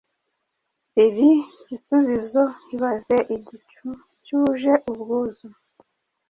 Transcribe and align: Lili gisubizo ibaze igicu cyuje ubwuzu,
Lili 0.95 1.31
gisubizo 1.67 2.43
ibaze 2.75 3.15
igicu 3.35 3.89
cyuje 4.23 4.73
ubwuzu, 4.91 5.47